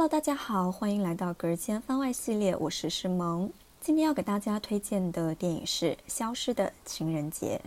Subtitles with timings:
[0.00, 3.52] Hello，大家好，欢迎来到隔间番外系列，我是诗萌。
[3.82, 7.60] 今天要给大家推荐的电影是《消失的情人节》。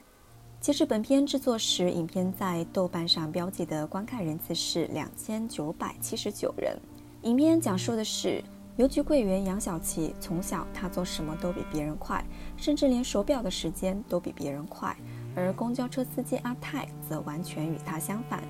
[0.59, 6.75] 截至本片制作时，影片在豆瓣上标记的观看人次是两千九百七十九人。
[7.21, 8.43] 影片讲述的是
[8.77, 12.25] 邮局柜员杨小琪，从小他做什么都比别人快，
[12.57, 14.91] 甚至连手表的时间都比别人快；
[15.35, 18.43] 而公交车司机阿泰则完全与他相反，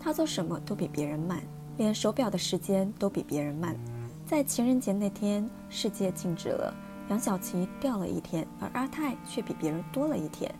[0.00, 1.40] 他做什么都比别人慢。
[1.80, 3.74] 连手表的时间都比别人慢，
[4.26, 6.74] 在情人节那天，世界静止了，
[7.08, 10.54] 杨小琪掉了一天，而阿泰却比别人多了一天。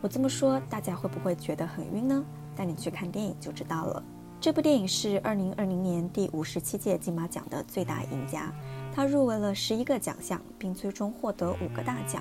[0.00, 2.24] 我这么说，大家会不会觉得很晕呢？
[2.56, 4.02] 带你去看电影就知道了。
[4.40, 8.52] 这部电影是二零二零年第五十七届金马奖的最大赢家，
[8.92, 12.20] 它入围了十一个奖项，并最终获得五个大奖：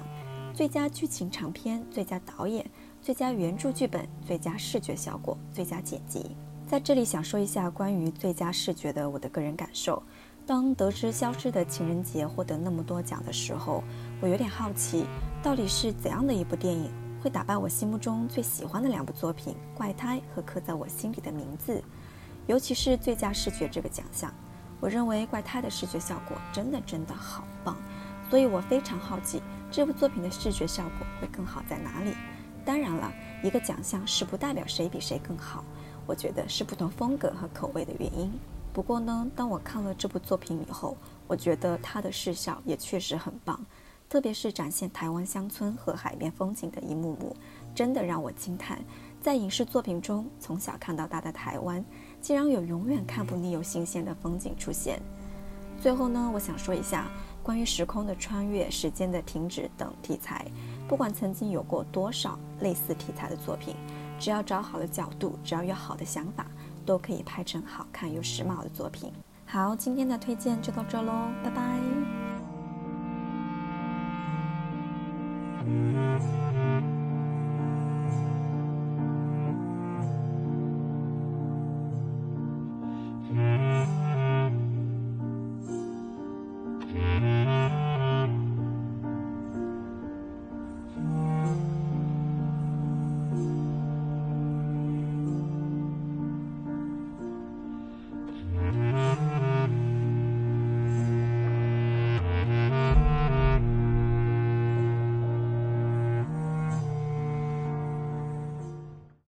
[0.54, 2.64] 最佳剧情长片、最佳导演、
[3.02, 6.38] 最佳原著剧本、最佳视觉效果、最佳剪辑。
[6.74, 10.02] 在这里想说一下关于最佳视觉的我的个人感受。
[10.44, 13.84] 当得知《消失的情人节》获得那么多奖的时候，
[14.20, 15.06] 我有点好奇，
[15.44, 21.80] 到底是怎样的一部电影会打败我心目中最喜欢的两部作品《怪胎》和刻在我心里的名字？
[22.48, 24.34] 尤其是最佳视觉这个奖项，
[24.80, 27.78] 我认为《怪胎》的视觉效果真的真的好棒，
[28.32, 32.16] 所以我非常好奇这部作品的视觉效果会更好在哪里。
[32.66, 33.14] 当然了，
[33.44, 35.64] 一个奖项是不代表谁比谁更好。
[36.06, 38.32] 我觉得是不同风格和口味的原因。
[38.72, 43.64] 不过呢，当我看了这部作品以后，我觉得它的视效也确实很棒，
[44.10, 47.36] 特别是展现台湾乡村和海边风景的一幕幕，
[47.76, 48.80] 真的让我惊叹。
[49.22, 51.86] 在影视作品中，从小看到大的台湾，
[52.20, 55.00] 竟然有永远看不腻又新鲜的风景出现。
[55.80, 57.12] 最后呢，我想说一下
[57.44, 60.46] 关于时空的穿越、时间的停止等题材，
[60.88, 63.76] 不管曾经有过多少类似题材的作品。
[64.20, 66.46] 只要找好了角度，只要有好的想法，
[66.86, 69.12] 都可以拍成好看又时髦的作品。
[69.46, 71.62] 好，今天的推荐就到这喽，拜拜。